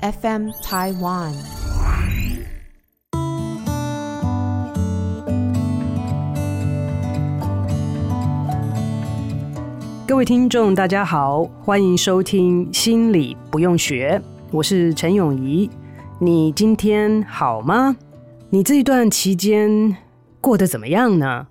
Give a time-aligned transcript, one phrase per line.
[0.00, 1.32] FM Taiwan。
[10.06, 14.20] 各位听众，大家好，欢迎收听《心理不用学》，
[14.50, 15.70] 我是陈永仪。
[16.18, 17.96] 你今天好吗？
[18.50, 19.96] 你这一段期间
[20.42, 21.46] 过得怎么样呢？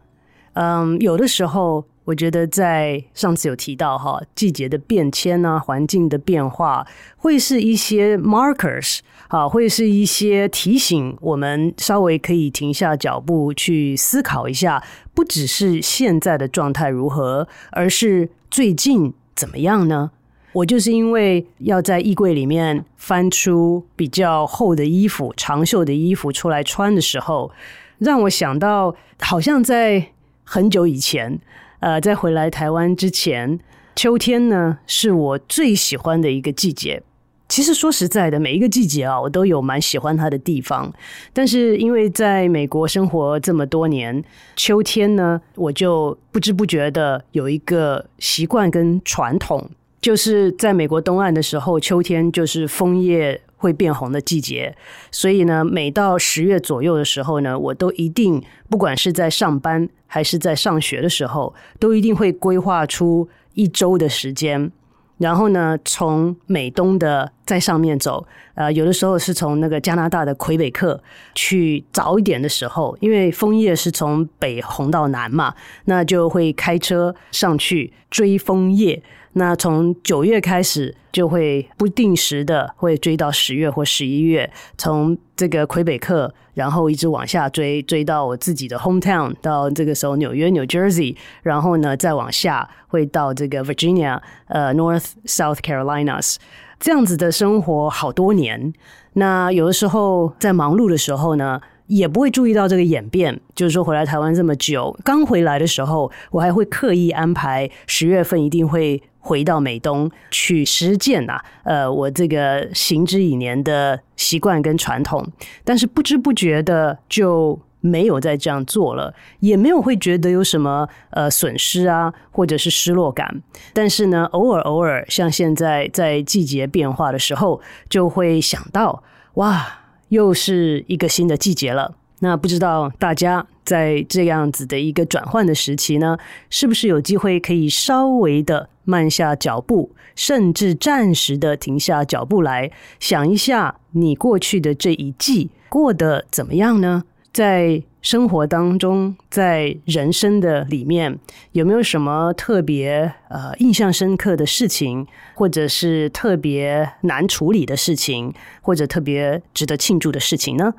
[0.54, 1.86] 嗯，有的时候。
[2.06, 6.86] 我觉得在上次有提到哈，季节的变迁啊，环境的变化，
[7.18, 14.84] 会是一些 markers 啊，会是一些提醒我们稍微可以停下脚步去思考一下，
[15.16, 20.12] 不只是现在的状态如何，而是最近怎么样呢？
[20.54, 27.52] 我就是因为要在衣柜里面翻出比较厚的衣服、长袖的衣服出来穿的时候，
[27.98, 30.12] 让我想到好像在
[30.44, 31.40] 很久以前。
[31.80, 33.60] 呃，在回来台湾之前，
[33.96, 37.02] 秋天呢是我最喜欢的一个季节。
[37.48, 40.92] 其实说实在的，每一个季节啊，我都有蛮喜欢它的地方。
[41.32, 44.24] 但是因为在美国生活这么多年，
[44.56, 49.70] 秋天呢，我就不知不觉的有一个习惯跟传统，
[50.02, 54.76] 就是在美国东岸的时候，秋天就是枫叶会变红的季节。
[55.12, 64.72] 所以呢，每到十月左右的时候呢，我都一定，不管是在上班，还是在上学的时候，都一定会规划出一周的时间，
[65.18, 71.02] 然后呢，从美东的在上面走，呃，有的时候是从那个加拿大的魁北克
[71.34, 75.56] 去早一点的时候，因为枫叶是从北红到南嘛，
[75.86, 79.02] 那就会开车上去追枫叶。
[79.38, 96.38] 那从九月开始，就会不定时的会追到十月或十一月，从这个魁北克，然后一直往下追，追到我自己的 hometown，到这个时候纽约 New Jersey，然后呢再往下会到这个 Virginia，呃 North South Carolinas，
[96.80, 98.74] 这样子的生活好多年。
[99.16, 109.04] 那有的时候在忙碌的时候呢，也不会注意到这个演变，就是说回来台湾这么久，刚回来的时候，我还会刻意安排十月份一定会。
[109.26, 115.28] 回到美东去实践啊，呃，我这个行之以年的习惯跟传统，
[115.64, 123.42] 但是不知不觉的就没有再这样做了，也没有会觉得有什么呃损失啊，或者是失落感。
[123.74, 127.60] 但是呢，偶尔偶尔，像现在在季节变化的时候，
[127.90, 129.02] 就会想到，
[129.34, 129.66] 哇，
[130.10, 131.96] 又是一个新的季节了。
[132.20, 136.18] 那不知道大家在这样子的一个转换的时期呢，
[136.50, 147.04] 是不是有机会可以稍微的慢下脚步，甚至暂时的停下脚步来想一下，你过去的这一季过得怎么样呢？
[147.34, 151.20] 在生活当中，在人生的里面，
[151.52, 160.74] 有没有什么特别呃印象深刻的事情，或者是特别难处理的事情，或者特别值得庆祝的事情呢？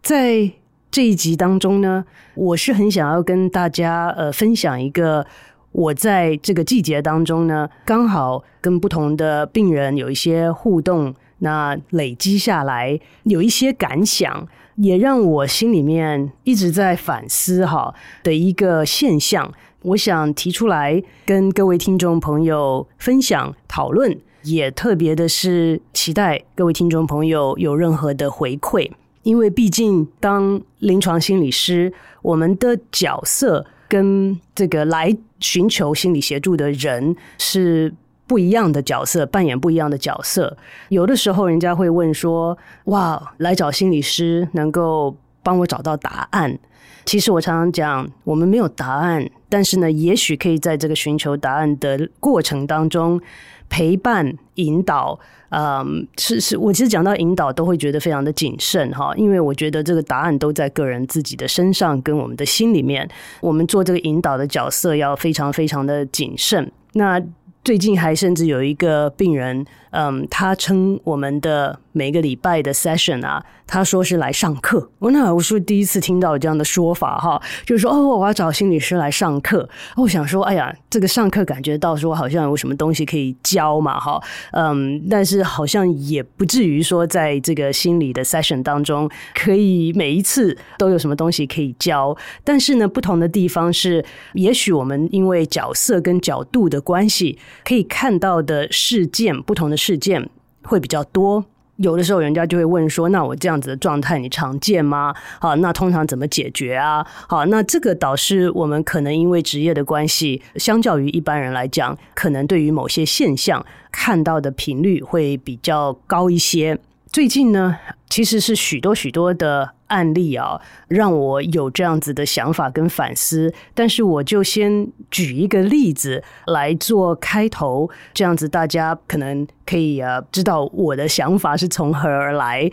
[0.00, 0.50] 在
[0.90, 5.26] 这一集当中呢，我是很想要跟大家呃分享一个
[5.74, 14.46] 我在这个季节当中呢，刚好跟不同的病人有一些互动，那累积下来有一些感想，
[14.76, 17.92] 也让我心里面一直在反思哈
[18.22, 19.52] 的一个现象，
[19.82, 28.88] 我想提出来跟各位听众朋友分享讨论，也特别的是期待各位听众朋友有任何的回馈。
[29.24, 31.92] 因为毕竟，当临床心理师，
[32.22, 37.94] 我们的角色跟这个来寻求心理协助的人是
[38.26, 40.56] 不一样的角色，扮演不一样的角色。
[40.88, 46.58] 有的时候，人家会问说：“哇，来找心理师能够帮我找到答案？”
[47.04, 53.20] 其实我常常讲，我们没有答案，但是呢，也许可以在这个寻求答案的过程当中
[53.68, 55.18] 陪伴、引导。
[55.50, 63.08] 嗯，是是，我其实讲到引导都会觉得非常的谨慎哈，因为我觉得这个答案都在个人自己的身上跟我们的心里面，
[63.40, 66.68] 我们做这个引导的角色要非常非常的谨慎。
[66.94, 67.22] 那
[67.62, 69.64] 最近还甚至有一个病人，
[69.94, 74.90] 嗯，他称我们的每个礼拜的 session 啊，他说是来上课。
[74.98, 79.68] 我那我是第一次听到这样的说法哈，就是说哦，我要找心理师来上课。
[79.96, 84.20] 我想说，哎呀，这个上课感觉到说好像有什么东西可以教嘛哈，
[84.52, 92.16] 嗯，但是好像也不至于说在这个心理的 session 当中可以每一次都有什么东西可以教。
[92.42, 97.38] 但是呢，不同的地方是，也许我们因为角色跟角度的关系。
[97.64, 100.30] 可以看到的事件，不同的事件
[100.62, 101.44] 会比较多。
[101.76, 105.12] 有的时候人家就会问说：“那我这样子的状态你常见吗？
[105.40, 107.04] 好，那通常怎么解决啊？
[107.28, 116.78] 好，那这个导师我们可能因为职业的关系，相较于一般人来讲，可能对于某些现象看到的频率会比较高一些。
[117.14, 117.78] 最近呢，
[118.10, 123.54] 其实是许多许多的。”案例啊，让我有这样子的想法跟反思。
[123.74, 132.68] 但是我就先举一个例子来做开头，这样子大家可能可以啊知道我的想法是从何而来。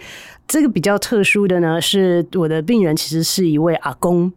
[0.47, 4.33] 这个比较特殊的呢，是我的病人其实是一位阿公。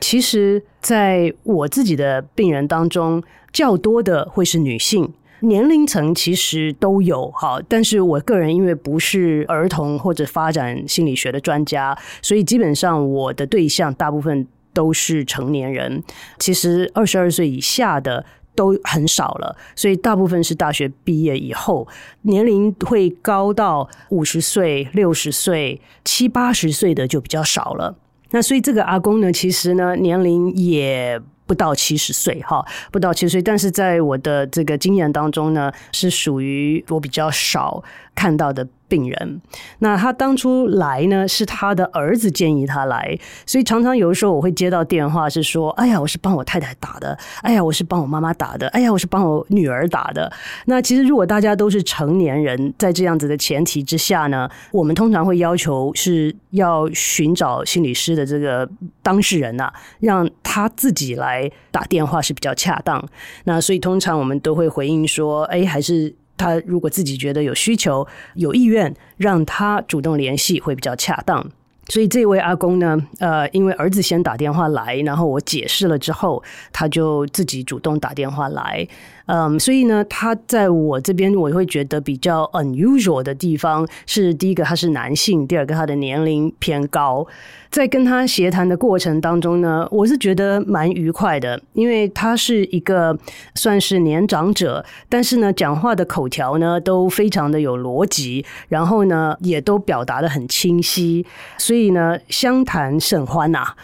[0.00, 3.22] 其实在我自己的病人当中，
[3.52, 5.12] 较多的会是女性。
[5.42, 16.02] 年龄层其实都有哈，但是我个人因为不是儿童或者发展心理学的专家，所以基本上我的对象大部分都是成年人。
[16.38, 18.24] 其实二十二岁以下的
[18.54, 21.88] 都很少了，所以大部分是大学毕业以后，
[22.22, 27.96] 年龄会高到五十岁、六十岁、七八十岁的就比较少了。
[28.30, 31.20] 那所以这个阿公呢，其实呢年龄也。
[31.52, 37.84] 不到七十岁哈，不到七十岁，但是在我的这个经验当中呢，是属于我比较少
[38.14, 39.40] 看到的病人。
[39.78, 50.30] 那他当初来呢，是他的儿子建议他来，所以常常有的时候我会接到电话，是说：“哎呀，我是帮我太太打的，哎呀，我是帮我妈妈打的，哎呀，我是帮我女儿打的。”
[50.66, 58.68] 那其实如果大家都是成年人，在这样子的前提之下呢，我们通常会要求是要寻找心理师的这个
[59.02, 63.02] 当事人呐、让他自己来打电话是比较恰当。
[63.44, 71.44] 那所以通常我们都会回应说：“哎，还是。”他如果自己觉得有需求、有意愿，让他主动联系会比较恰当。
[71.88, 76.42] 所以这位阿公呢，呃，因为儿子先打电话来，然后我解释了之后，
[76.72, 78.86] 他就自己主动打电话来。
[79.26, 87.26] 嗯，所以呢，他在我这边我会觉得比较 unusual 的地方是，第一个他是男性，第二个他的年龄偏高。
[87.70, 93.16] 在跟他协谈的过程当中呢，我是觉得蛮愉快的，因为他是一个
[93.54, 101.24] 算是年长者，但是呢，讲话的口条呢都非常的有逻辑，然后呢也都表达得很清晰，
[101.56, 103.74] 所以呢相谈甚欢呐。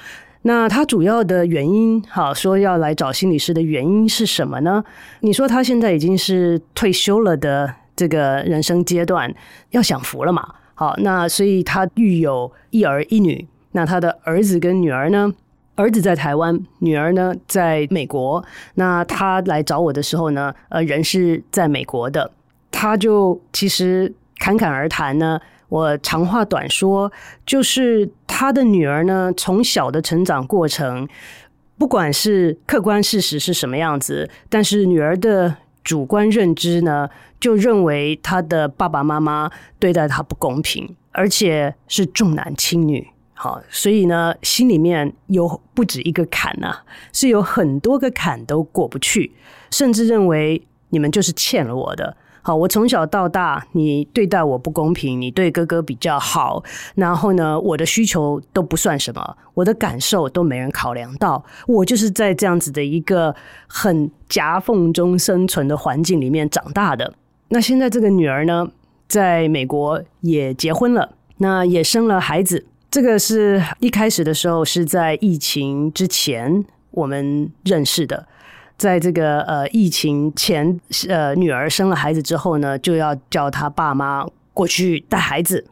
[0.49, 4.83] 那他主要的原因，好说要来找心理师的原因是什么呢？
[5.21, 9.31] 你说他现在已经是退休了的这个人生阶段，
[9.73, 10.55] 要享福了嘛？
[10.75, 13.47] 好，那所以他育有一儿一女。
[13.73, 15.31] 那他的儿子跟女儿呢？
[15.75, 18.43] 儿子在台湾，女儿呢在美国。
[18.77, 22.31] 那他来找我的时候呢，呃，人是在美国的。
[22.71, 25.39] 他就其实侃侃而谈呢。
[25.69, 27.13] 我长话短说，
[27.45, 31.07] 就是他的女儿呢，从小的成长过程，
[31.77, 43.09] 不管是客观事实是什么样子，但是女儿的主观认知呢，就认为他的爸爸妈妈对待他不公平，而且是重男轻女。
[43.35, 46.83] 好，所以呢，心里面有不止一个坎呐、啊，
[47.13, 49.33] 是有很多个坎都过不去，
[49.71, 52.17] 甚至认为你们就是欠了我的。
[52.49, 56.65] 好，我从小到大，你对待我不公平，你对哥哥比较好，
[56.95, 63.37] 然后呢，我的需求都不算什么，我的感受都没人考量到，我就是在这样子的一个
[63.67, 67.13] 很夹缝中生存的环境里面长大的。
[67.51, 68.67] 那现在这个女儿呢，
[69.07, 72.65] 在美国也结婚了，那也生了孩子。
[72.91, 78.27] 这个是一开始的时候是在疫情之前我们认识的，
[78.79, 85.67] 在这个呃疫情前，呃女儿生了孩子之后呢，就要叫她爸妈过去带孩子。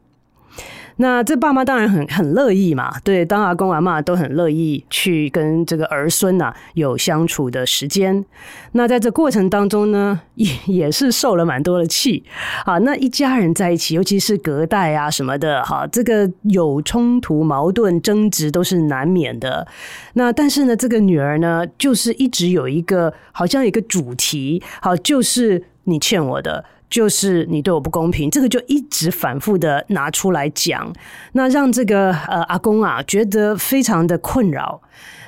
[0.98, 8.24] 那这爸妈当然很很乐意嘛，对，当阿公阿嬷都很乐意去跟这个儿孙呐、有相处的时间。
[8.72, 12.24] 那在这过程当中呢， 也也是受了蛮多的气
[12.64, 12.78] 啊。
[12.78, 19.66] 那一家人在一起，尤其是隔代啊什么的，哈，这个有冲突、矛盾、争执都是难免的。
[20.14, 26.64] 那但是呢，这个女儿呢，就是一直有一个好像一个主题，好，就是你欠我的。
[26.88, 30.92] 就是你对我不公平，这个就一直反复的拿出来讲，
[31.32, 34.80] 那让这个呃阿公啊觉得非常的困扰。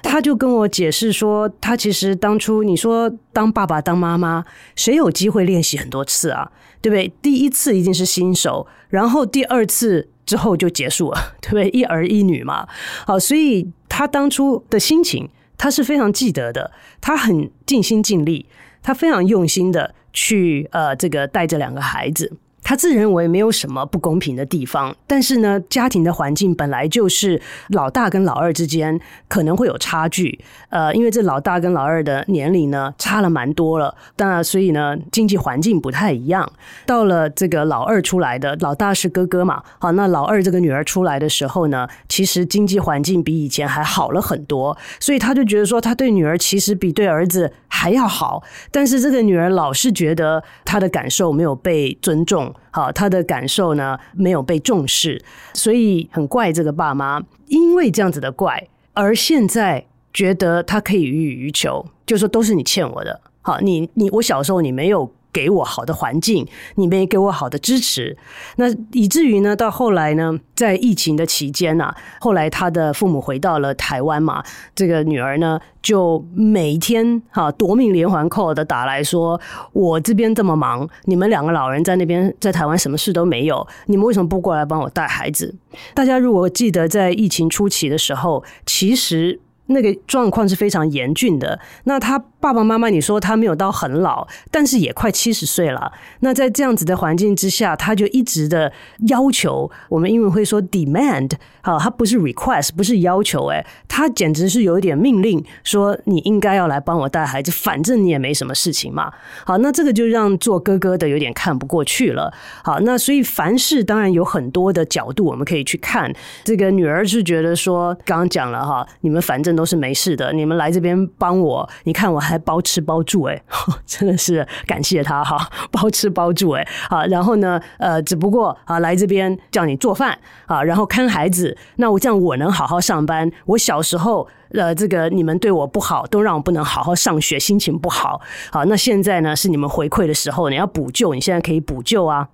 [0.03, 4.45] 他就跟我解释说，他其实当初你说当爸爸当妈妈，
[4.77, 6.51] 谁有机会练习很多次啊？
[6.81, 7.13] 对不对？
[7.21, 11.69] 第一次一定是新手，然后第二次之后就结束了， 对不对？
[11.71, 12.69] 一儿一女嘛，
[13.05, 18.47] 好，所以他当初的心情他是非常记得的，他很尽心尽力，
[18.81, 19.97] 他非常用心的。
[20.21, 22.33] 去呃，这个带着两个孩子，
[22.69, 36.47] 他自认为没有什么不公平的地方，但是呢，家庭的环境本来就是老大跟老二之间可能会有差距，呃，因为这老大跟老二的年龄呢差了蛮多了，当然，所以呢，经济环境不太一样。
[36.85, 55.23] 到了这个老二出来的，老大是哥哥嘛，好，那老二这个女儿出来的时候呢，其实经济环境比以前还好了很多，所以他就觉得说，他对女儿其实比对儿子还要好，但是这个女儿老是觉得她的感受没有被尊重，好，他的感受呢没有被重视，
[55.55, 65.11] 所以很怪这个爸妈，因为这样子的怪，而现在觉得他可以予取予求，就说都是你欠我的，好，你你我小时候你没有。
[65.33, 68.17] 给我好的环境，你们也给我好的支持，
[68.57, 74.43] 那以至于呢，到后来呢，在疫情的期间呢、啊，后来他的父母回到了台湾嘛，
[74.75, 79.41] 这个女儿呢，就每天哈夺命连环 call 的打来说，
[79.73, 85.55] 我这边这么忙，你们两个老人在那边在台湾什么事都没有，你们为什么不过来帮我带孩子？
[85.95, 89.41] 大家如果记得在疫情初期的时候，其实。
[89.69, 91.59] 那个状况是非常严峻的。
[91.85, 95.93] 那他爸爸妈妈，你说他没有到很老，但是也快七十岁了。
[96.21, 98.73] 那在这样子的环境之下，他就一直的
[99.09, 109.13] 要求，我们英文会说 demand，好，他不是 request，不是要求，诶，他简直是有一点命令，说你应该要来帮我带孩子，反正你也没什么事情嘛。
[109.45, 112.33] 好，那这个就让做哥哥的有点看不过去了。
[112.63, 116.11] 好，那所以凡事当然有很多的角度我们可以去看。
[116.45, 119.58] 这个女儿是觉得说，刚刚讲了哈，你们反正。
[119.59, 123.43] 都是没事的，你们来这边帮我，你看我还包吃包住，哎，
[123.85, 133.29] 真的是感谢他哈， 包吃包住，哎，好，然后呢，呃，只不过啊，来这边叫你做饭啊，然后看孩子，那我这样我能好好上班。
[133.47, 138.21] 我小时候，呃，这个你们对我不好，都让我不能好好上学，心情不好，
[138.53, 142.29] 好，那现在呢是你们回馈的时候，你要补救，你现在可以补救啊。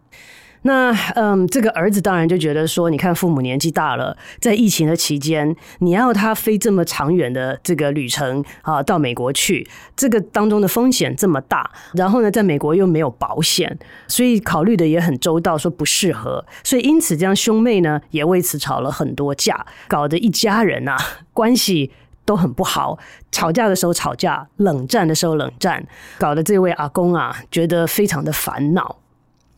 [0.66, 13.78] 那嗯，这个儿子当然就觉得说，你看父母年纪大了，在疫情的期间，你要他飞这么长远的这个旅程啊，到美国去，这个当中的风险这么大，然后呢，在美国又没有保险，
[14.09, 20.97] 所以考虑的也很周到，说不适合，所以因此这样兄妹呢也为此吵了很多架，搞得一家人啊
[21.35, 21.92] 关系
[22.25, 22.99] 都很不好，
[23.30, 25.87] 吵架的时候吵架，冷战的时候冷战，
[26.18, 28.97] 搞得这位阿公啊觉得非常的烦恼。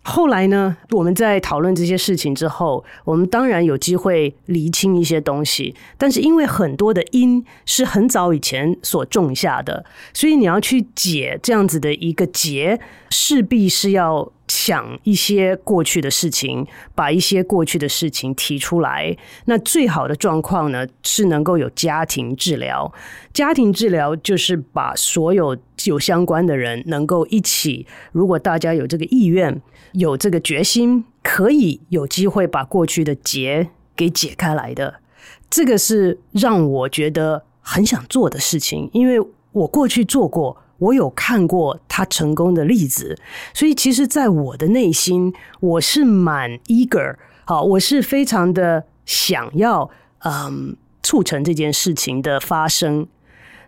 [0.08, 9.84] 后来呢，我们在讨论这些事情之后，我们当然有机会厘清一些东西，但是因为很多的因是很早以前所种下的，
[10.14, 12.78] 所以你要去解这样子的一个结，
[13.10, 19.16] 势必是要想一些过去的事情，把一些过去的事情提出来。
[19.46, 22.92] 那最好的状况呢，是能够有家庭治疗。
[23.34, 29.60] 家庭治疗就是把所有有相关的人能够一起，如果大家有这个意愿。
[29.96, 35.00] 有这个决心，可以有机会把过去的结给解开来的，
[35.48, 39.18] 这个是让我觉得很想做的事情，因为
[39.52, 43.18] 我过去做过，我有看过他成功的例子，
[43.54, 49.88] 所以其实，在我的内心，我是蛮 eager，好，我是非常的想要，
[50.24, 53.06] 嗯，促成这件事情的发生。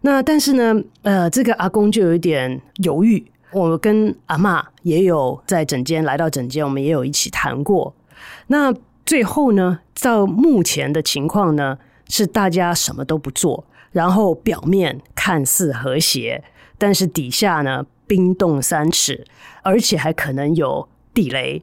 [0.02, 3.24] 那但是呢，呃，这个阿公就有一点犹豫。
[3.50, 7.94] 我跟阿嬷也有在整间来到整间，我们也有一起谈过。
[8.48, 8.74] 那
[9.06, 11.78] 最后呢，到目前的情况呢，
[12.08, 16.44] 是大家什么都不做，然后表面看似和谐，
[16.76, 19.24] 但是底下呢，冰冻三尺，
[19.62, 21.62] 而且还可能有地雷。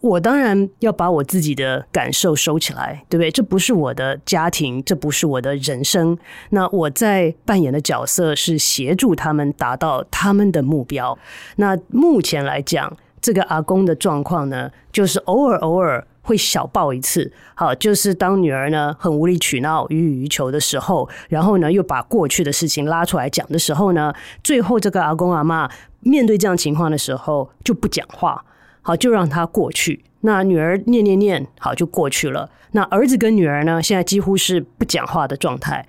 [0.00, 3.30] 我当然要把我自己的感受收起来，对不对？
[3.30, 6.16] 这不是我的家庭，这不是我的人生。
[6.50, 11.18] 那我在扮演的角色是协助他们达到他们的目标。
[11.56, 17.32] 那目前来讲，这个阿公的状况呢，就是偶尔偶尔会小爆一次。
[17.54, 24.12] 好，就是当女儿呢很无理取闹、予取予求的时候，然后呢又把过去的事情拉出来讲的时候呢，
[24.44, 25.68] 最后这个阿公阿妈
[26.00, 28.44] 面对这样情况的时候就不讲话。
[28.86, 30.04] 好，就让他过去。
[30.20, 32.48] 那女儿念念念，好，就过去了。
[32.70, 35.84] 那儿子跟女儿呢，现在几乎是不讲话的状态。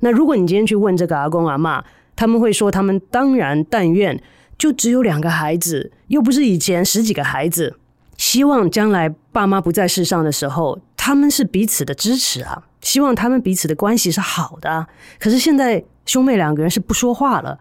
[0.00, 1.82] 那如果你今天去问这个阿公阿嬷，
[2.14, 4.22] 他们会说，他们当然但愿
[4.58, 7.78] 就只有两个孩子，又不是以前十几个孩子。
[8.18, 12.64] 希望将来爸妈不在世上的时候，他们是彼此的支持啊。
[12.82, 14.86] 希望他们彼此的关系是好的啊。
[15.18, 17.60] 可是现在兄妹两个人是不说话了，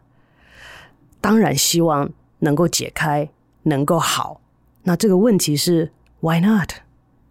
[1.22, 3.30] 当然希望能够解开，
[3.64, 4.41] 能够好。
[4.84, 6.72] 那这个问题是 Why not？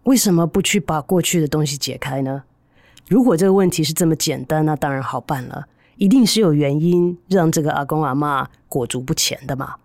[0.03, 2.43] 为什么不去把过去的东西解开呢？
[3.07, 5.65] 如果这个问题是这么简单，那当然好办了，
[5.97, 9.75] 一定是有原因让这个阿公阿妈裹足不前的嘛。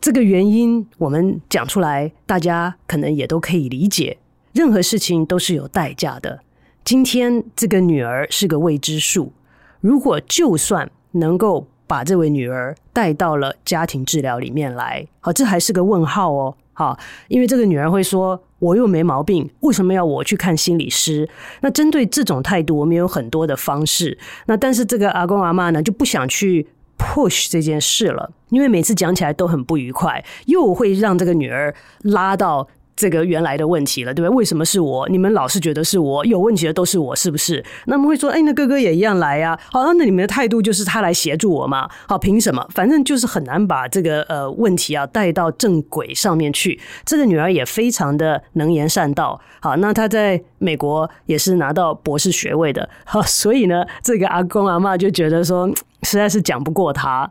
[0.00, 4.18] 这个原因我们讲出来，大家可能也都可以理解。
[4.52, 6.40] 任何事情都是有代价的。
[6.84, 9.32] 今天这个女儿是个未知数，
[9.80, 16.56] 如果就算能够把这位女儿带到了家庭治疗里面来，好，这还是个问号哦。
[16.78, 21.28] 好，因为这个女儿会说：“我又没毛病，为什么要我去看心理师？”
[21.60, 24.16] 那针对这种态度，我们有很多的方式。
[24.46, 32.68] 那但是这个阿公阿妈呢，就不想去 push 这件事了，因为每次讲起来都很不愉快，又会让这个女儿拉到。
[32.98, 34.36] 这个原来的问题了，对不对？
[34.36, 35.08] 为什么是我？
[35.08, 37.64] 你们老是觉得是我有问题的都是我，是不是？
[37.86, 39.56] 那么会说，哎，那哥哥也一样来呀。
[39.70, 41.88] 好，那你们的态度就是他来协助我嘛？
[42.08, 42.66] 好，凭什么？
[42.74, 46.80] 反正就是很难把这个呃问题啊带到正轨上面去。
[47.04, 49.40] 这个女儿也非常的能言善道。
[49.60, 52.90] 好，那她在美国也是拿到博士学位的。
[53.04, 55.70] 好，所以呢，这个阿公阿嬷就觉得说，
[56.02, 57.30] 实在是讲不过他。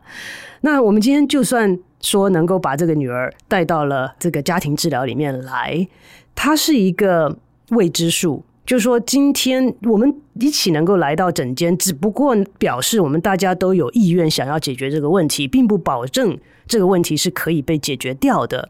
[0.62, 1.78] 那我们今天就算。
[2.00, 5.86] 说能够把这个女儿带到了这个家庭治疗里面来，
[6.34, 7.38] 它是一个
[7.70, 8.44] 未知数。
[8.64, 18.68] 就是说，今天我们一起能够来到诊间，只不过表示我们大家都有意愿想要解决这个问题，并不保证这个问题是可以被解决掉的。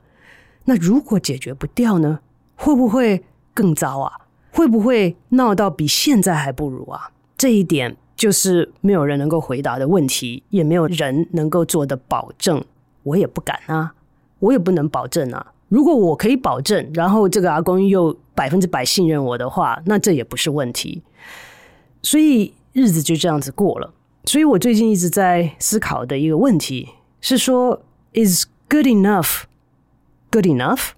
[0.67, 2.21] 那如果解决不掉呢？
[2.55, 4.13] 会不会更糟啊？
[4.53, 7.11] 会不会闹到比现在还不如啊？
[7.37, 12.65] 这一点就是没有人能够回答的问题，也没有人能够做的保证。
[13.09, 13.95] 我也不敢啊，
[14.39, 15.55] 我也不能保证啊。
[15.69, 21.03] 如果我可以保证，然后这个阿公又百分之百信任我的话，那这也不是问题。
[22.03, 23.93] 所以日子就这样子过了。
[24.25, 26.89] 所以我最近一直在思考的一个问题
[27.21, 29.45] 是说：Is good enough
[30.31, 30.91] good enough？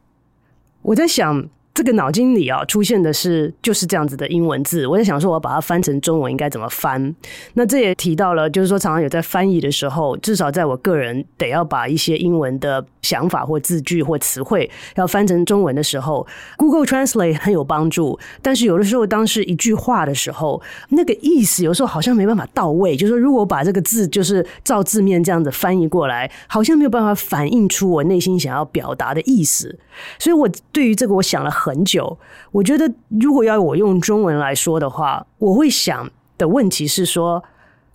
[0.82, 1.48] 我在想。
[1.72, 4.86] 这个脑筋里啊，出现的是就是这样子的英文字。
[4.86, 7.14] 我在想说，我把它翻成中文应该怎么翻？
[7.54, 18.18] 那这也提到了，就是说常常有在翻译的时候，至少在我个人得要把一些英文的想法或字句或词汇要翻成中文的时候，Google Translate 很有帮助。
[18.42, 22.96] 但是有的时候，当是一句话的时候，那个意思有时候好像没办法到位。
[22.96, 29.78] 就是说，如果把这个字就是照字面这样子翻译过来，好像没有办法反映出我内心想要表达的意思。
[30.18, 31.84] 所以我对于这个，我想了很。
[31.84, 32.18] 久，
[32.52, 37.42] 我觉得如果要我用中文来说的话，我会想的问题是说，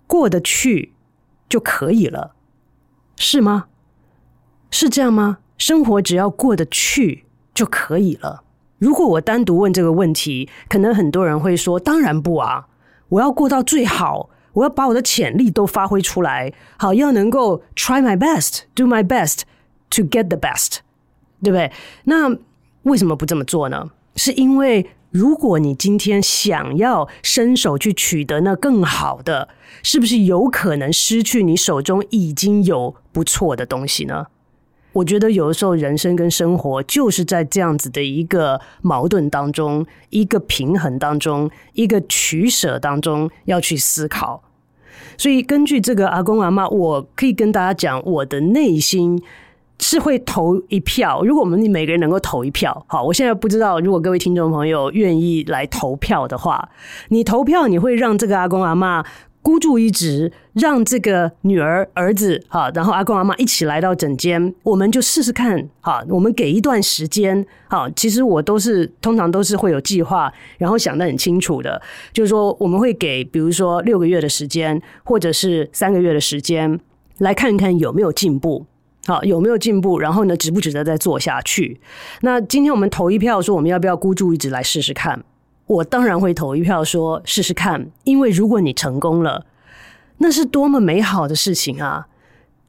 [0.06, 0.92] 过得去
[1.48, 2.34] 就可以了，
[3.16, 3.66] 是吗？
[4.70, 5.38] 是这样吗？
[5.56, 8.42] 生活只要过得去就可以了。
[8.78, 12.66] 如果我单独问这个问题，可能很多人会说：“当然不啊，
[13.08, 19.42] 我要过到最好，我要把我的潜力都发挥出来，好，要能够 try my best, do my best
[19.88, 20.80] to get the best，
[21.42, 21.72] 对不对？”
[22.04, 22.36] 那
[22.86, 23.90] 为什么不这么做呢？
[24.14, 29.48] 是因为如果你今天想要伸手去取得那更好的，
[29.82, 34.26] 是不是有可能失去你手中已经有不错的东西呢？
[34.92, 44.42] 我觉得有的时候人生跟生活就是在这样子的一个矛盾当中，一个平衡当中，一个取舍当中要去思考。
[45.18, 49.20] 所以根据这个阿公阿妈，我可以跟大家讲我的内心。
[49.78, 51.22] 是会投一票。
[51.24, 56.68] 如果我们每个人能够投一票，好，我现在不知道，如果各位听众朋友愿意来投票的话，
[57.08, 59.04] 你投票你会让这个阿公阿嬷
[59.42, 67.88] 孤注一掷，让这个女儿儿子哈，然后阿公阿嬷一起来到诊间，我们就试试看哈，我们给一段时间哈。
[67.94, 71.80] 其实我都是通常都是会有计划，然后想得很清楚的，
[72.12, 76.80] 就是说我们会给比如说六个月的时间，或者是三个月的时间，
[77.18, 78.66] 来看看有没有进步。
[79.06, 80.00] 好，有没有进步？
[80.00, 81.80] 然后呢，值不值得再做下去？
[82.22, 85.24] 那今天我们投一票，说我们要不要孤注一掷来试试看？
[85.66, 89.46] 我当然会投一票，说试试看，因为如果你成功了，
[90.18, 92.08] 那是多么美好的事情啊！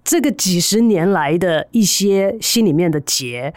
[0.04, 3.54] 这个几十年来的一些心里面的结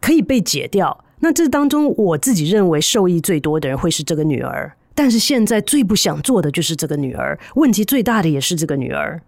[0.00, 1.04] 可以被解掉。
[1.20, 4.76] 那这当中，我自己认为受益最多的人会是这个女儿。
[4.96, 9.22] 但是现在最不想做的就是这个女儿，问题最大的也是这个女儿。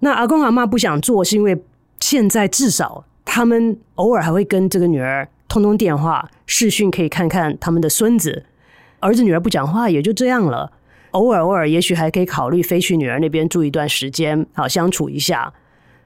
[0.00, 1.58] 那阿公阿嬷不想做，是因为。
[2.10, 8.46] 现在至少他们偶尔还会跟这个女儿通通电话、视讯，可以看看他们的孙子。
[9.00, 10.72] 儿子女儿不讲话也就这样了。
[11.10, 15.52] 偶尔偶尔，也许还可以考虑飞去女儿那边住一段时间，好相处一下。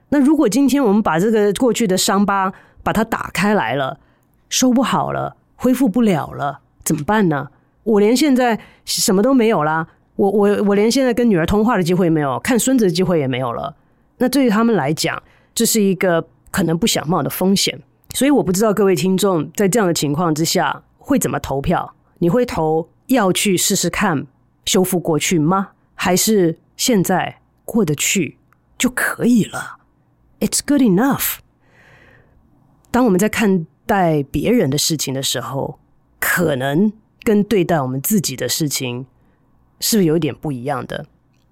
[0.09, 4.01] 那如果今天我们把这个过去的伤疤把它打开来了，
[4.49, 7.51] 收不好了，恢复不了了，怎么办呢？
[7.85, 9.87] 我连现在什么都没有啦，
[10.17, 13.77] 我我我连现在跟女儿通话的机会没有，看孙子的机会也没有了。
[14.19, 15.23] 那对于他们来讲，
[15.55, 17.83] 这是一个可能不想冒的风险，
[18.15, 21.95] 所以我不知道各位听众在这样的情况之下会怎么投票？
[22.19, 24.27] 你会投要去试试看
[24.65, 25.71] 修复过去吗？
[25.95, 28.39] 还是现在过得去
[28.79, 29.79] 就可以了
[30.41, 31.39] ？It's good enough。
[32.91, 35.79] 当我们在看待别人的事情的时候，
[36.19, 39.07] 可能跟对待我们自己的事情
[39.81, 41.07] 是不是有点不一样的？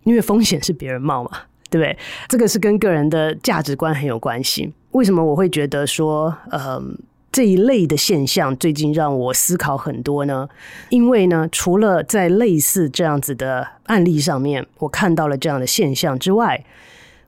[0.04, 1.30] 因为风险是别人冒嘛，
[1.70, 1.96] 对不对？
[2.28, 4.72] 这个是跟个人的价值观很有关系。
[4.90, 6.82] 为什么我会觉得说，呃，
[7.30, 10.48] 这一类的现象最近让我思考很多呢？
[10.88, 16.64] 因为呢，除了在类似这样子的案例上面，我看到了这样的现象之外，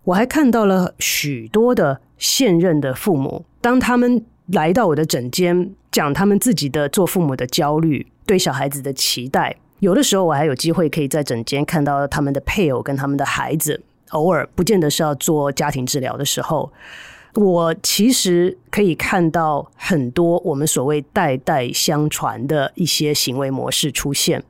[0.04, 13.80] 我还看到了许多的现任的父母，当他们来到我的诊间，讲他们自己的做父母的焦虑，对小孩子的期待，有的时候我还有机会可以在诊间看到他们的配偶跟他们的孩子，
[14.12, 16.72] 偶尔不见得是要做家庭治疗的时候。
[17.34, 24.44] 我其实可以看到很多我们所谓代代相传的一些行为模式出现。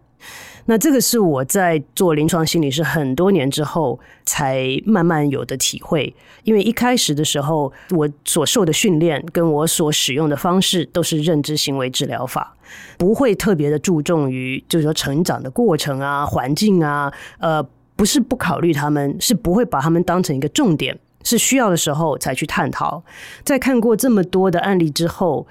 [0.67, 6.13] 那这个是我在做临床心理师很多年之后才慢慢有的体会。
[6.45, 12.57] 因为一开始的时候，我所受的训练跟我所使用的方式都是认知行为治疗法，
[12.99, 17.65] 不会特别的注重于就是说成长的过程啊、环境啊，呃，
[18.03, 20.99] 不是不考虑他们，是不会把他们当成一个重点。
[21.23, 23.05] 是需要的时候才去探讨。
[23.45, 25.47] 在看过这么多的案例之后，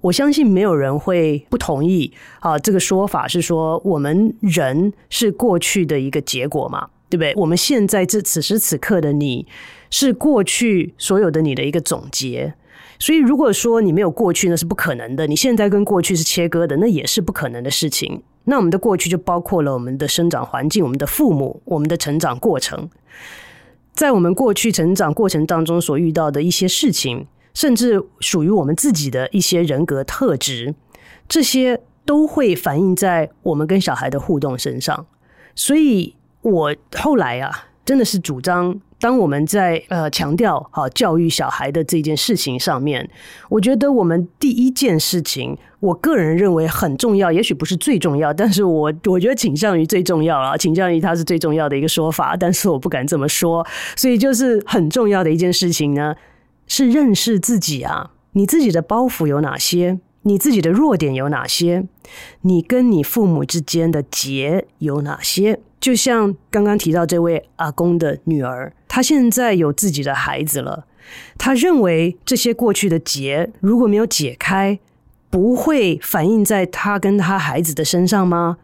[0.00, 2.56] 我相信没有人会不同意啊。
[2.56, 7.34] 这个说法是说，我们人是过去的一个结果嘛，对不对？
[7.34, 9.48] 我们现在这此时此刻的你
[9.90, 12.54] 是过去所有的你的一个总结。
[12.98, 15.26] 所以，如果说你没有过去，那是不可能的。
[15.26, 18.22] 你现在跟过去是切割的，那也是不可能的事情。
[18.44, 22.88] 那我们的过去就包括了我们的生长环境、我们的父母、我们的成长过程。
[23.92, 30.74] 在我们过去成长过程当中所遇到的一些事情，甚至属于我们自己的一些人格特质，
[31.28, 35.06] 这些都会反映在我们跟小孩的互动身上。
[35.54, 38.78] 所以，我后来啊，真的是主张。
[39.00, 43.08] 当我们在呃强调好教育小孩的这件事情上面，
[43.48, 56.14] 我觉得我们第一件事情，我个人认为很重要，也许不是最重要，但是我 我觉得倾向于最重要啊，倾向于它是最重要的一个说法，但是我不敢这么说，所以就是很重要的一件事情呢，
[56.66, 59.98] 是认识自己啊，你自己的包袱有哪些？
[60.22, 61.86] 你自己的弱点有哪些？
[62.42, 65.60] 你跟你父母之间的结有哪些？
[65.80, 70.86] 就像刚刚提到这位阿公的女儿，她现在有自己的孩子了。
[71.38, 74.78] 她认为这些过去的结如果没有解开，
[75.30, 78.58] 不会反映在她跟她孩子的身上吗？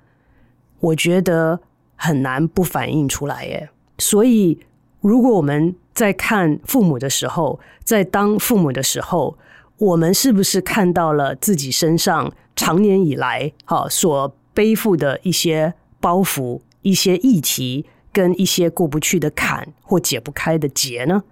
[0.80, 1.60] 我觉得
[1.96, 3.70] 很难不反映出来耶。
[3.98, 4.58] 所以，
[5.00, 9.38] 如果我们在看父母的时候，在当父母的时候，
[9.78, 21.24] 我们是不是看到了自己身上长年以来哈所背负的一些包袱、一些议题跟一些过不去的坎或解不开的结呢？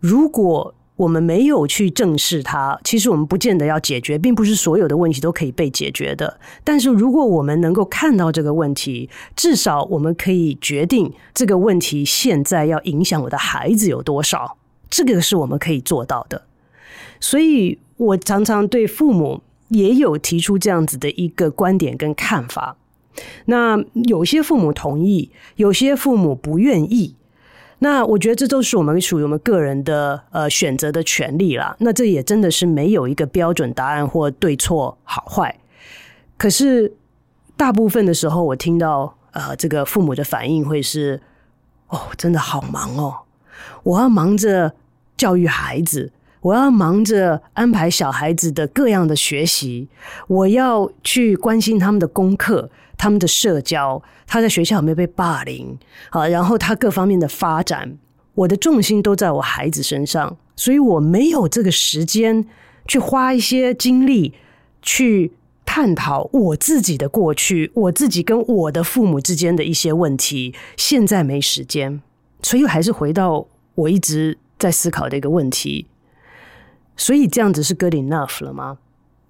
[0.00, 6.38] 如果我们没有去正视它，其实我们不见得要解决，并不是所有的问题都可以被解决的。
[6.62, 14.56] 但是如果我们能够看到这个问题，至少我们可以决定这个问题现在要影响我的孩子有多少，
[14.88, 16.42] 这个是我们可以做到的。
[17.18, 22.76] 所以我常常对父母也有提出这样子的一个观点跟看法。
[23.46, 27.14] 那有些父母同意，有些父母不愿意。
[27.80, 31.76] 那我觉得这都是我们属于我们个人的呃选择的权利啦。
[31.80, 35.58] 那这也真的是没有一个标准答案或对错好坏。
[36.36, 36.92] 可是
[37.56, 41.20] 大部分的时候，我听到呃这个父母的反应会是：
[41.88, 43.14] 哦，真的好忙哦，
[43.82, 44.72] 我要忙着
[45.16, 46.12] 教育孩子。
[46.40, 49.88] 我要忙着安排小孩子的各样的学习，
[50.28, 55.78] 我要去关心他们的功课、他们的社交，他在学校有没有被霸凌？
[56.10, 57.98] 好，然后他各方面的发展，
[58.34, 62.46] 我的重心都在我孩子身上，所以我没有这个时间
[62.86, 64.34] 去花一些精力
[64.82, 65.32] 去
[65.64, 70.54] 探讨我自己的过去，我自己跟我的父母之间的一些问题。
[70.76, 72.02] 现在没时间，
[72.42, 75.86] 所以还是回到我一直在思考的一个问题。
[76.96, 78.78] 所以这样子是 good enough 了吗？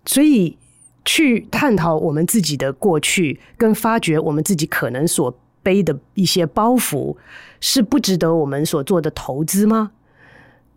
[0.05, 0.59] 所以
[1.05, 7.17] 去探讨我们自己的过去，跟发掘我们自己可能所背的一些包袱，
[7.61, 9.93] 是不值得我们所做的投资吗？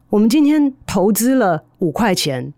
[0.10, 2.54] 我们今天投资了五块钱，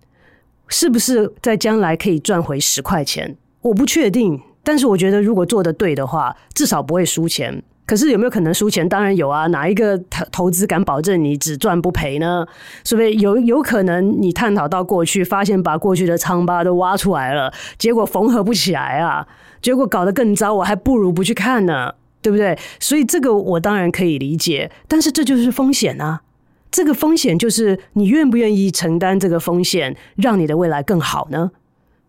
[0.67, 3.35] 是不是在将来可以赚回十块钱？
[3.61, 7.63] 我不确定，但是我觉得如果做得对的话，至少不会输钱。
[7.89, 8.87] 可是有没有可能输钱？
[8.87, 9.47] 当然有啊！
[9.47, 12.45] 哪一个投投资敢保证你只赚不赔呢？
[12.83, 19.25] 所以有有可能你探讨到过去，发现把过去的疮疤都挖出来了，结果缝合不起来啊！
[19.59, 22.55] 结果搞得更糟，我还不如不去看呢，对不对？
[22.79, 26.21] 所以这个我当然可以理解，但是这就是风险啊！
[26.69, 31.49] 这个风险就是你愿不愿意承担这个风险，让你的未来更好呢？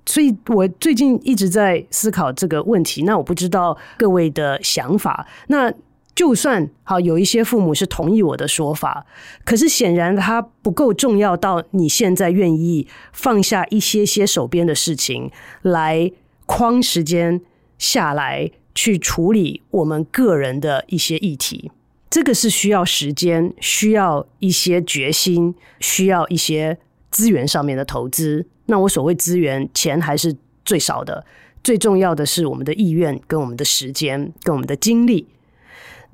[0.06, 3.02] 所以我最近一直在思考这个问题。
[3.02, 5.26] 那我不知道各位的想法。
[5.48, 5.72] 那
[6.14, 9.06] 就算好有一些父母是同意我的说法，
[9.44, 15.30] 可是显然他不够重要到你现在愿意放下一些些手边的事情
[15.62, 16.10] 来
[16.44, 17.40] 框时间
[17.78, 21.70] 下来去处理我们个人的一些议题。
[22.10, 26.76] 这个是需要时间，需要一些决心，需要一些
[27.10, 28.46] 资源上面的投资。
[28.66, 31.24] 那我所谓资源，钱还是最少的，
[31.62, 35.26] 最重要的是我们的意愿、跟我们的时间、跟我们的精力。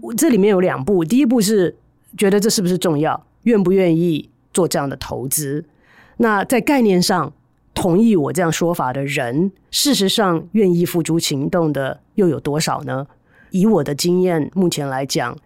[0.01, 1.77] 我这里面有两步，第一步是
[2.17, 5.65] 觉得这是不是重要，愿不愿意做这样的投资。
[6.19, 7.33] 那在概念上
[7.75, 13.07] 同意我这样说法的人，事实上愿意付诸行动的又有多少呢？
[13.51, 15.37] 以我的经验，目前来讲。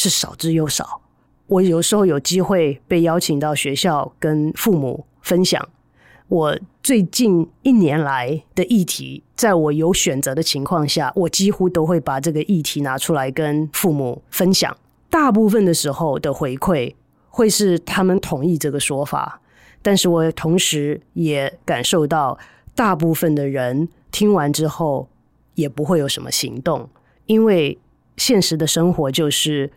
[0.00, 1.00] 是少之又少。
[1.48, 5.66] 我有时候有机会被邀请到学校跟父母分享
[6.28, 14.76] 我最近一年来的议题，在我有选择的情况下，我几乎都会把这个议题拿出来跟父母分享。
[15.08, 16.94] 大部分的时候的回馈
[17.30, 19.40] 会是他们同意这个说法，
[19.80, 22.38] 但是我同时也感受到
[22.74, 25.08] 大部分的人听完之后
[25.54, 26.90] 也不会有什么行动，
[27.24, 27.78] 因为
[28.18, 29.72] 现实的生活就是。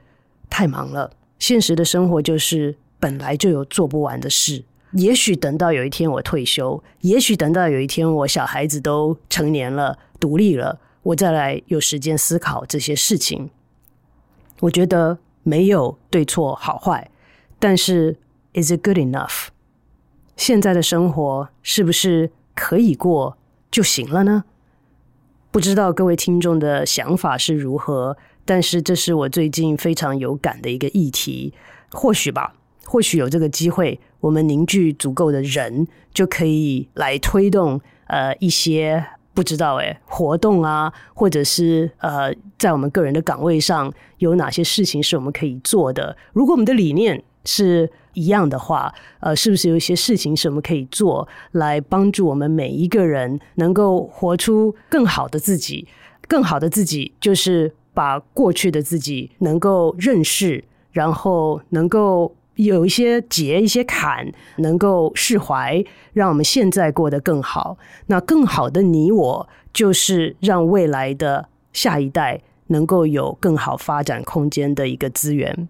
[0.54, 1.10] 太忙了，
[1.42, 4.64] 现实的生活就是本来就有做不完的事。
[4.92, 13.50] 也许等到有一天我退休，也许等到有一天我小孩子都成年了、独立了，我再来有时间思考这些事情。
[14.60, 17.10] 我觉得没有对错好坏，
[17.58, 18.20] 但是
[18.54, 19.48] is it good enough？
[20.38, 23.36] 现在的生活是不是可以过
[23.72, 24.44] 就行了呢？
[25.50, 28.16] 不知道各位听众的想法是如何。
[28.44, 31.54] 但是这是我最近非常有感的一个议题，
[31.92, 32.54] 或许吧，
[32.86, 46.18] 或许有这个机会，我们凝聚足够的人，就可以来推动呃一些不知道诶活动啊，或者是呃在我们个人的岗位上有哪些事情是我们可以做的。
[46.34, 55.88] 如果我们的理念是一样的话，呃，是不是有一些事情是我们可以做来帮助我们每一个人能够活出更好的自己？
[56.28, 57.74] 更好的自己就是。
[57.94, 67.78] 把过去的自己能够认识，然后能够有一些结、一些坎，能够释怀，让我们现在过得更好。
[68.08, 75.68] 那更好的你我，就是让未来的下一代能够有更好发展空间的一个资源。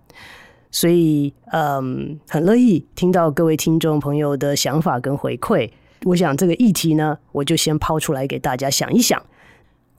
[0.70, 5.70] 所以，嗯，很乐意听到各位听众朋友的想法跟回馈。
[6.06, 9.22] 我想这个议题呢，我就先抛出来给大家想一想。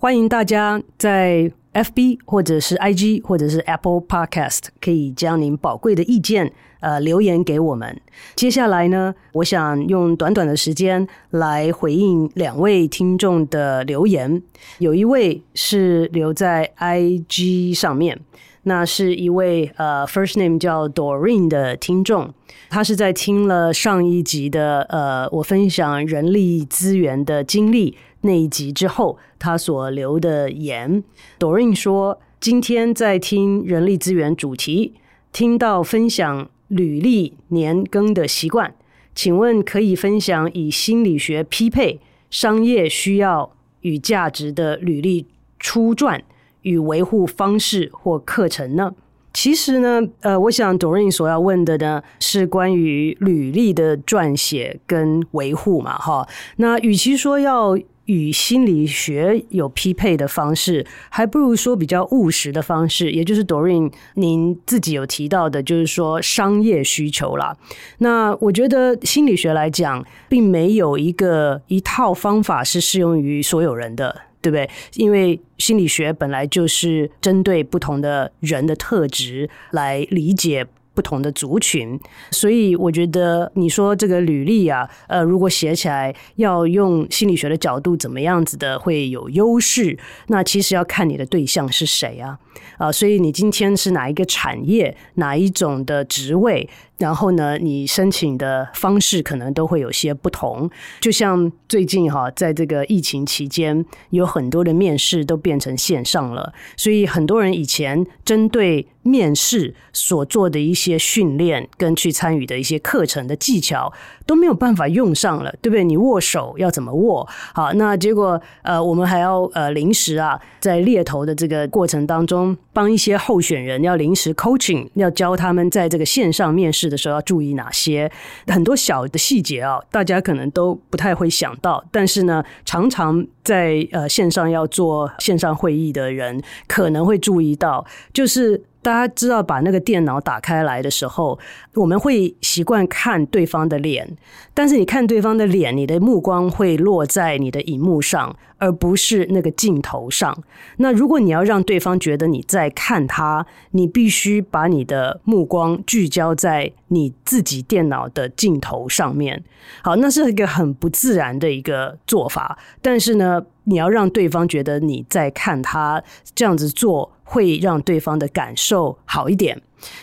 [0.02, 1.52] 欢迎大家在。
[1.74, 7.98] FB 或者是 IG 或者是 Apple Podcast，可以将您宝贵的意见呃留言给我们。
[8.34, 14.42] 接下来呢，我想用短短的时间来回应两位听众的留言。
[14.80, 18.20] 有一位是留在 IG 上面，
[18.64, 22.34] 那是一位呃 First name 叫 Doreen 的听众，
[22.68, 27.96] 他是在听了上一集的呃我分享人力资源的经历。
[28.22, 31.04] 那一集之后，他所留的言
[31.38, 34.94] ，Doreen 说：“今天在听人力资源主题，
[35.32, 38.74] 听到分享履历年更的习惯，
[39.14, 45.26] 请问可以分享以心理学匹配商业需要与价值的履历
[45.58, 46.20] 初撰
[46.62, 48.94] 与维护方式或课程呢？”
[49.34, 56.28] 其实呢，呃，我想 Doreen 所要问的呢，是关于履历的撰写跟维护嘛，哈。
[56.56, 57.74] 那与其说要
[58.06, 67.56] 与心理学有匹配的方式，还不如说比较务实的方式，也就是 Doreen 您自己有提到的，就是说商业需求啦。
[67.98, 74.68] 那我觉得心理学来讲，并没有一个一套方法是适用于所有人的，对不对？
[74.94, 80.66] 因为心理学本来就是针对不同的人的特质来理解。
[80.94, 81.98] 不同的族群，
[82.30, 89.98] 所以我觉得你说这个履历啊，呃，如果写起来要用心理学的角度，怎么样子的会有优势？
[90.28, 92.38] 那其实要看你的对象是谁啊，
[92.78, 96.68] 啊、所以你今天是哪一个产业，哪一种的职位？
[97.02, 100.70] 然后呢，你申请的方式可能都会有些不同。
[101.00, 113.92] 就像最近哈，在这个疫情期间，有很多的面试都变成线上了，所以很多人以前针对面试所做的一些训练跟去参与的一些课程的技巧
[114.24, 115.82] 都没有办法用上了，对不对？
[115.82, 117.28] 你握手要怎么握？
[117.52, 126.91] 好，那结果呃，我们还要呃临时啊，在猎头的这个过程当中，帮一些候选人要临时 coaching，要教他们在这个线上面试。
[126.92, 128.08] 的时候要注意哪些？
[128.46, 138.62] 很多小的细节啊，大家可能都不太会想到，但是呢，常常在呃线上要做线上会议的人可能会注意到，就是。
[138.82, 141.38] 大家知道，把那个电脑打开来的时候，
[141.74, 144.16] 我们会习惯看对方的脸。
[144.52, 150.36] 但是你看对方的脸，你的目光会落在你的荧幕上，而不是那个镜头上。
[150.78, 159.42] 那如果你要让对方觉得你在看他，你必须把你的目光聚焦在你自己电脑的镜头上面。
[159.82, 162.58] 好，那是一个很不自然的一个做法。
[162.82, 166.02] 但是呢，你要让对方觉得你在看他，
[166.34, 167.12] 这样子做。
[167.32, 169.58] 会让对方的感受好一点。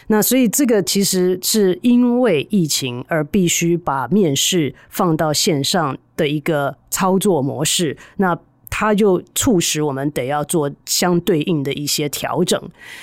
[0.07, 7.95] 那所以这个其实是因为疫情而必须把面试放到线上的一个操作模式。
[8.17, 8.37] 那
[8.69, 12.59] 它就促使我们得要做相对应的一些调整。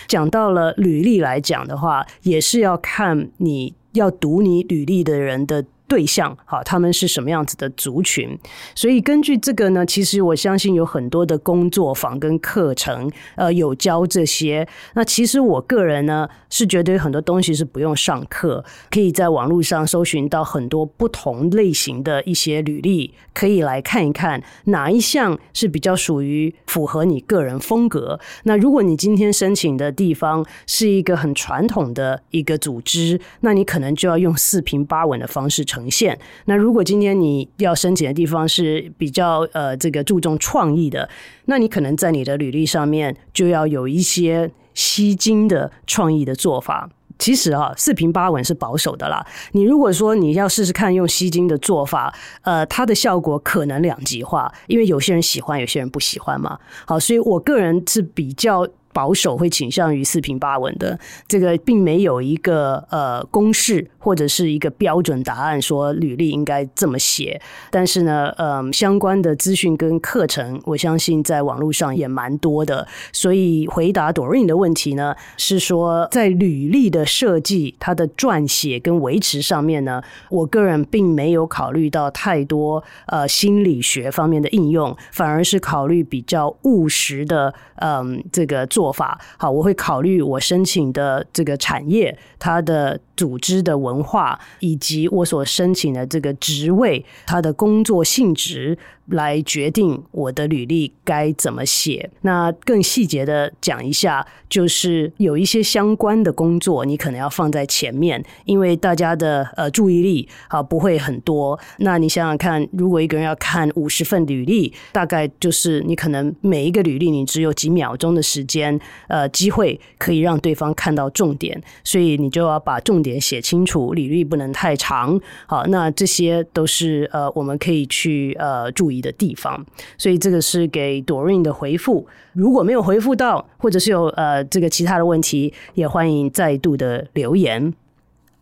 [0.09, 5.65] 讲到了履历来讲的话，也是要看你要读你履历的人的。
[5.88, 8.38] 对象，哈，他们是什么样子的族群？
[8.75, 14.66] 所以根据这个呢，其实我相信有很多的工作坊跟课程，呃，有教这些。
[14.94, 28.18] 那其实我个人呢，是觉得有很多东西是不用上课，可以在网络上搜寻到很多不同类型的一些履历，可以来看一看哪一项是比较属于符合你个人风格。
[28.44, 36.19] 那如果你今天申请的地方是一个很传统的一个组织，那你可能就要用四平八稳的方式呈现。
[36.47, 41.07] 那如果今天你要申请的地方是比较呃这个注重创意的，
[41.45, 46.89] 那你可能在你的履历上面就要有一些吸睛的创意的做法。
[47.19, 49.27] 其实啊，四平八稳是保守的啦。
[49.53, 56.59] 你如果说你要试试看用吸睛的做法，呃，它的效果可能两极化，因为有些人喜欢，有些人不喜欢嘛。
[56.87, 58.67] 好，所以我个人是比较。
[58.96, 67.38] 保守会倾向于四平八稳的，这个并没有一个呃公式或者是一个标准答案说履历应该这么写。
[67.70, 72.88] 但是呢，呃，相关的资讯跟课程，我相信在网络上也蛮多的。
[73.12, 88.86] 所以回答 Doreen 的问题呢，是说在履历的设计、它的撰写跟维持上面呢，我个人并没有考虑到太多呃心理学方面的应用，反而是考虑比较务实的，嗯、这个做。
[88.87, 98.79] 做法好，我会考虑我申请的这个产业，它的组织的文化，以及我所申请的这个职位，它的工作性质。
[99.09, 102.11] 来决定我的履历该怎么写。
[102.23, 111.59] 那更细节的讲一下，就是有一些相关的工作，你可能要放在前面，因为大家的呃注意力啊不会很多。
[111.79, 125.21] 那你想想看，如果一个人要看五十份履历，大概就是你可能每一个履历你只有几秒钟的时间，呃，机会可以让对方看到重点，所以你就要把重点写清楚，履历不能太长。
[125.47, 129.64] 好，那这些都是呃我们可以去呃注意的地方，
[129.96, 132.06] 所以这个是给 Doreen 的回复。
[132.32, 137.72] 如果没有回复到，或者是有呃这个其他的问题，也欢迎再度的留言。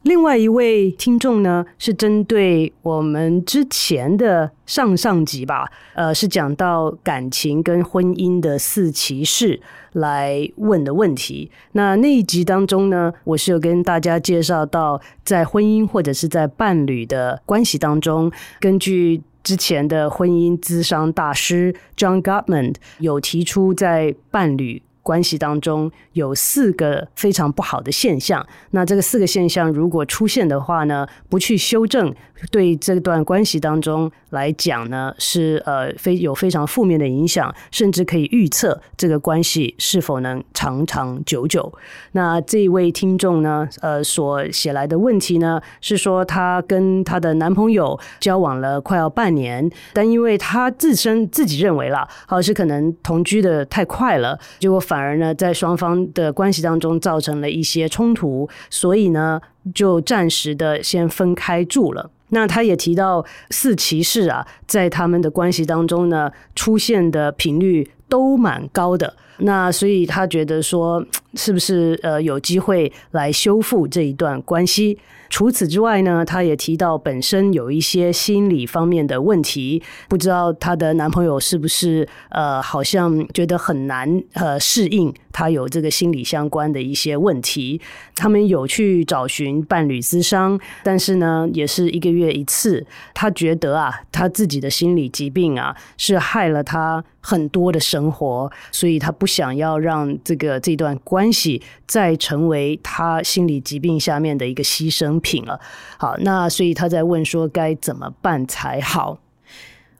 [0.03, 9.59] 另外一位听众呢，是针对我们之前的上上集吧，呃，是讲到感情跟婚姻的四骑士
[9.93, 11.51] 来问的问题。
[11.73, 28.45] 那那一集当中呢，我是有跟大家介绍到，在婚姻或者是在伴侣的关系当中，根据之前的婚姻咨商大师 John Gottman 有提出，在伴侣关系当中有四个非常不好的现象。
[28.71, 32.15] 那这个四个现象如果出现的话呢，不去修正，
[32.51, 41.73] 对这段关系当中来讲呢，是呃非有非常负面的影响，甚至可以预测这个关系是否能长长久久。
[42.13, 54.75] 那这位听众呢，呃所写来的问题呢，是说她跟她的男朋友交往了快要半年，但因为她自身自己认为啦，好像是可能同居的太快了，结果。
[54.85, 59.41] 反而呢，在双方的关系当中造成了一些冲突，所以呢，
[59.73, 62.11] 就暂时的先分开住了。
[62.31, 69.17] 那他也提到四骑士啊，在他们的关系当中呢，出现的频率都蛮高的。
[69.39, 74.99] 那所以他觉得说，是不是呃有机会来修复这一段关系？
[75.31, 87.81] 除此之外呢，她也提到本身有一些心理方面的问题，不知道她的男朋友是不是呃，好像觉得很难呃适应她有这个心理相关的一些问题。
[88.15, 92.87] 他们有去找寻伴侣咨商，但是呢，也是一个月一次。
[93.13, 97.81] 她觉得啊，她自己的心理疾病啊，是害了她很多的。
[97.85, 105.61] 生活，所以他不想要让这个这段关系再成为他心理疾病下面的一个牺牲品了。
[105.99, 109.19] 好，那所以他在问说该怎么办才好？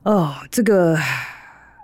[0.01, 0.97] 哦，这个。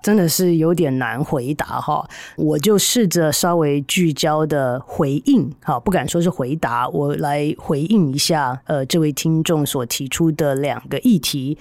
[0.04, 2.04] 真的是有点难回答哈，
[2.36, 11.56] 我就试着稍微聚焦的回应，哈，不敢说是回答，我来回应一下，呃，这位听众所提出的两个议题，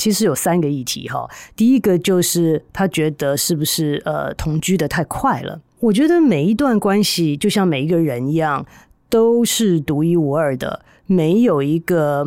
[0.00, 1.28] 其实有三个议题哈。
[1.54, 5.60] 第一个就是他觉得是不是呃同居的太快了？
[5.80, 8.64] 我觉得每一段关系就像每一个人一样，
[9.10, 12.24] 都是独一无二的，没有一个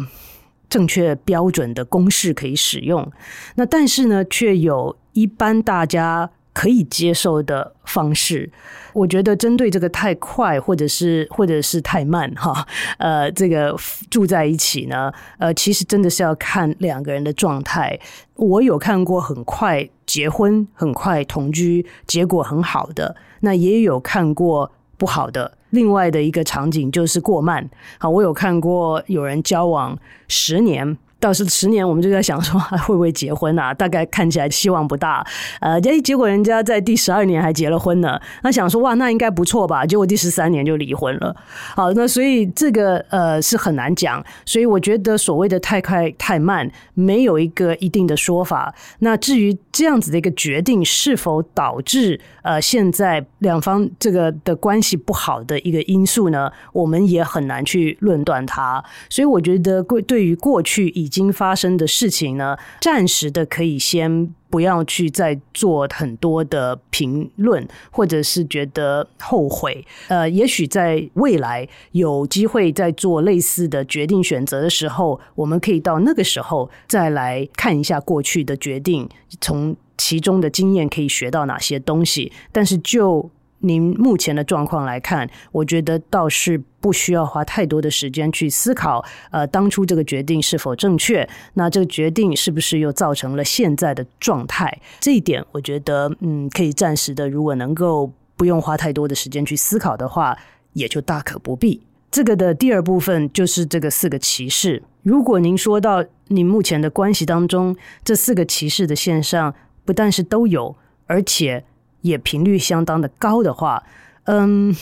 [0.70, 3.12] 正确标准的公式可以使用。
[3.56, 4.96] 那但是呢，却有。
[5.14, 8.50] 一般大家可以接受的方式，
[8.94, 12.66] 我觉得针对这个太快或者是或者是太慢哈，
[13.00, 13.76] 呃，这个
[14.10, 18.00] 住在一起呢，呃，其实真的是要看两个人的状态。
[18.36, 25.58] 我有看过很快结婚、很快同居，结果很好的，那也有看过不好的。
[25.72, 29.98] 另外的一个场景就是过慢，好，我有看过有人交往
[30.28, 30.98] 十年。
[31.24, 33.74] 到是十年，我们就在想说还 会不会结婚啊？
[33.74, 35.26] 大概看起来希望不大。
[35.62, 38.20] 呃，结结果人家在第十二年还结了婚呢。
[38.42, 39.86] 那想说哇，那应该不错吧？
[39.86, 41.34] 结果第十三年就离婚了。
[41.76, 44.22] 好，那所以这个呃是很难讲。
[44.46, 48.76] 所以我觉得所谓的太快太慢，没有一个一定的说法。
[49.00, 56.52] 那至于这样子的一个决定是否导致呃现在两方这个的关系不好的一个因素呢？
[56.74, 58.84] 我们也很难去论断它。
[59.10, 69.86] 所以我觉得过对于过去已已已经发生的事情呢，暂时的可以先不要去再做很多的评论，或者是觉得后悔。
[70.08, 79.08] 呃，也许在未来有机会再做类似的决定选择的时候，我们可以到那个时候再来看一下过去的决定，
[79.40, 82.32] 从其中的经验可以学到哪些东西。
[82.52, 83.30] 但是就
[83.66, 91.28] 您目前的状况来看，我觉得倒是不需要花太多的时间去思考，呃，当初这个决定是否正确？
[91.54, 94.82] 那这个决定是不是又造成了现在的状态？
[95.00, 100.38] 这一点，我觉得，嗯，可以暂时的，如果能够不用花太多的时间去思考的话，
[100.74, 101.82] 也就大可不必。
[102.12, 104.84] 这个的第二部分就是这个四个歧视。
[105.04, 109.56] 如果您说到您目前的关系当中，这四个歧视的现象
[109.86, 110.76] 不但是都有，
[111.08, 111.64] 而且。
[112.04, 113.84] 也频率相当的高的话，
[114.26, 114.74] 嗯，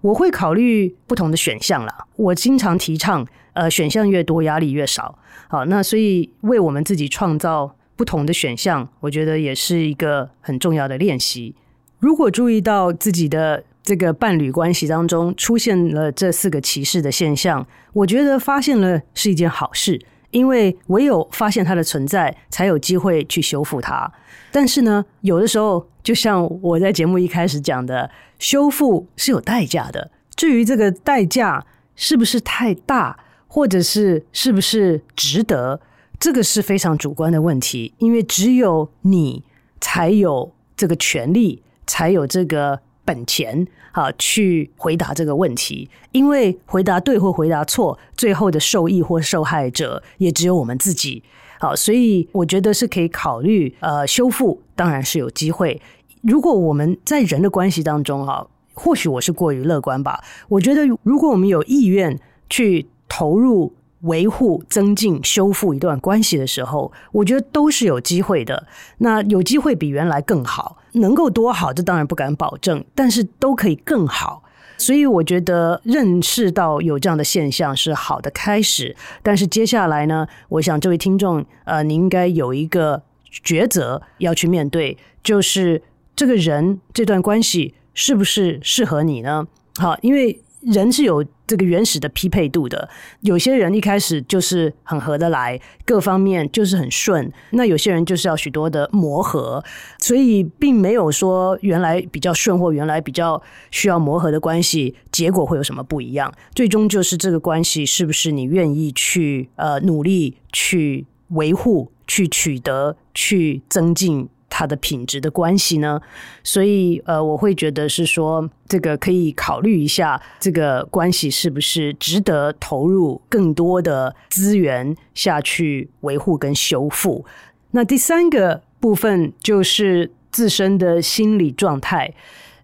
[0.00, 2.06] 我会考虑不同的选项啦。
[2.16, 5.16] 我经常提倡，呃，选项越多，压力越少。
[5.48, 11.54] 好，那所以为我们自己创造不同的选项，我觉得也是一个很重要的练习。
[12.00, 20.00] 如果注意到自己的这个伴侣关系当中出现了这四个歧视的现象，我觉得发现了是一件好事。
[20.34, 24.12] 因为唯有发现它的存在，才有机会去修复它。
[24.50, 28.10] 但是呢，有的时候，就像我在节目一开始讲的，
[28.40, 30.10] 修复是有代价的。
[30.34, 31.64] 至于这个代价
[31.94, 33.16] 是不是太大，
[33.46, 35.80] 或者是是不是值得，
[36.18, 37.94] 这个是非常主观的问题。
[37.98, 39.44] 因为只有你
[39.80, 42.80] 才有这个权利，才有这个。
[43.04, 51.22] 本钱好，去回答这个问题，因为回答对或回答错，最后的受益或受害者也只有我们自己。
[51.60, 55.80] 好，所以我觉得是可以考虑，呃，修复当然是有机会。
[56.22, 60.22] 如果我们在人的关系当中，哈，或许我是过于乐观吧。
[60.48, 63.74] 我觉得如果我们有意愿去投入。
[64.04, 68.66] 维护、增进、修复一段关系的时候，我觉得都是有机会的。
[68.98, 74.42] 那有机会比原来更好，能够多好，这当然不敢保证，但是都可以更好。
[74.76, 78.96] 所以我觉得认识到有这样的现象是好的开始。
[79.22, 83.02] 但是接下来呢，我想这位听众，呃，你应该有一个
[83.44, 85.82] 抉择要去面对，就是
[86.16, 89.46] 这个人这段关系是不是适合你呢？
[89.76, 90.40] 好，因为。
[90.66, 92.88] 人是有这个原始的匹配度的，
[93.20, 97.30] 有些人一开始就是很合得来，各方面就是很顺。
[97.50, 99.62] 那有些人就是要许多的磨合，
[99.98, 103.40] 所以并没有说原来比较顺或原来比较
[103.70, 106.32] 需要磨合的关系，结果会有什么不一样。
[106.54, 114.28] 最终就是这个关系是不是你愿意去呃努力去维护、去取得、去增进。
[114.56, 116.00] 它的品质的关系呢，
[116.44, 127.26] 所以呃，我会觉得是说，这个可以考虑一下，这个关系是不是值得投入更多的资源下去维护跟修复。
[127.72, 132.14] 那第三个部分就是自身的心理状态。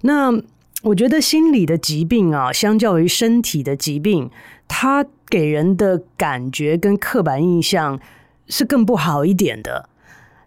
[0.03, 0.33] 那
[0.85, 4.31] 我觉得心理的疾病啊，相较于身体的疾病，
[4.69, 7.99] 它给人的感觉跟刻板印象
[8.47, 9.89] 是更不好一点的，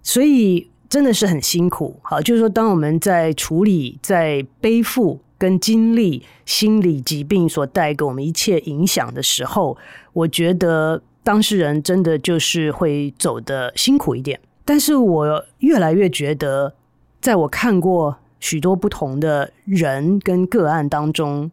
[0.01, 0.69] 所以。
[0.93, 1.99] 真的是很辛苦。
[2.03, 9.75] 好，就是说，当我们在处理、在背负跟经历心理疾病所带给我们一切影响的时候，
[10.13, 14.39] 我觉得当事人真的就是会走得辛苦一点。
[14.63, 16.75] 但是我越来越觉得，
[17.19, 21.49] 在我看过许多不同的人跟个案当中，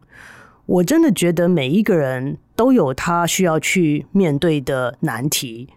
[0.67, 5.67] 我真的觉得每一个人都有他需要去面对的难题。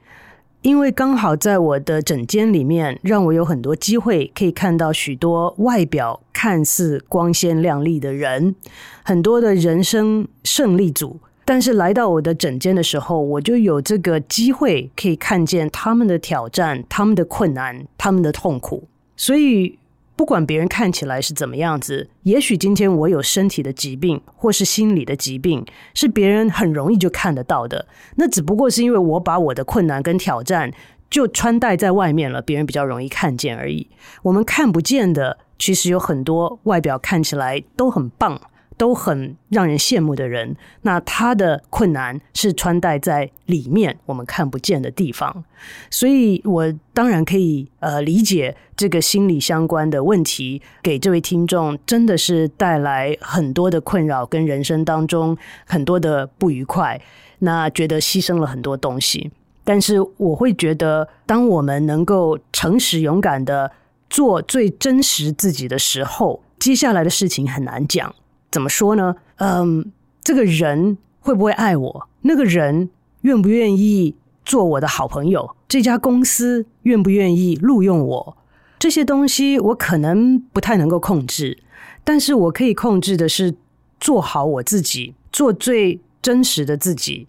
[0.64, 8.54] 因为刚好在我的诊间里面，让我有很多机会可以看到许多外表看似光鲜亮丽的人，
[9.02, 11.20] 很多的人生胜利组。
[11.44, 18.88] 但是来到我的诊间的时候，我就有这个机会可以看见他们的挑战、他们的困难、他们的痛苦。
[19.18, 19.78] 所以。
[20.16, 27.86] 不管别人看起来是怎么样子，也许今天我有身体的疾病，或是心理的疾病，是别人很容易就看得到的。
[28.16, 30.72] 那只不过是因为我把我的困难跟挑战
[31.10, 33.88] 就穿戴在外面了，别人比较容易看见而已。
[34.22, 38.40] 我们看不见的，其实有很多外表看起来都很棒。
[38.76, 45.44] 都很让人羡慕的人，那他的困难是穿戴在里面，我们看不见的地方。
[45.90, 57.00] 所以我当然可以呃理解这个心理相关的问题，给这位听众真的是带来很多的困扰，跟人生当中很多的不愉快。
[57.40, 59.30] 那觉得牺牲了很多东西，
[59.64, 63.70] 但是我会觉得，当我们能够诚实勇敢的
[64.08, 68.14] 做最真实自己的时候，接下来的事情很难讲。
[68.54, 69.16] 怎么说呢？
[69.38, 69.90] 嗯，
[70.22, 72.08] 这个人会不会爱我？
[72.20, 72.88] 那个人
[73.22, 75.56] 愿不愿意做我的好朋友？
[75.66, 78.36] 这家公司愿不愿意录用我？
[78.78, 81.58] 这些东西我可能不太能够控制，
[82.04, 83.56] 但是我可以控制的是
[83.98, 87.26] 做好我自己，做最真实的自己，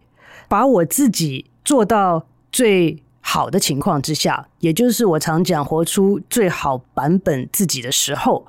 [0.48, 8.46] 把我自己做到最好的情况之下，也就是我常讲活出最好版本自己的时候，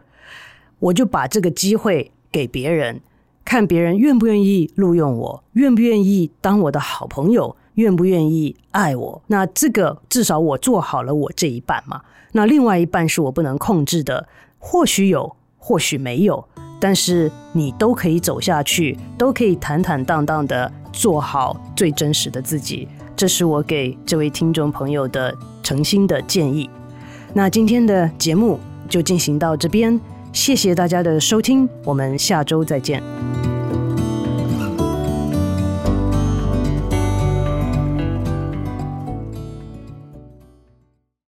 [0.78, 2.12] 我就把这个机会。
[2.36, 3.00] 给别人
[3.46, 9.22] 看，别人愿不愿意录用我，愿不愿意当我的好朋友，愿不愿意爱我。
[9.28, 12.02] 那这个至少我做好了我这一半嘛。
[12.32, 14.28] 那另外一半是我不能控制的，
[14.58, 16.46] 或许有，或许没有。
[16.78, 22.86] 但是你都可以走下去，都可以坦坦荡荡的做好最真实的自己。
[23.16, 26.68] 这是我给这位听众朋友的诚心的建议。
[27.32, 28.60] 那今天的节目
[28.90, 29.98] 就进行到这边。
[30.36, 33.02] 谢谢大家的收听，我们下周再见。